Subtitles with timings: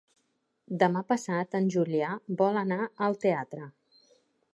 [0.83, 2.09] Demà passat en Julià
[2.39, 3.69] vol anar al teatre.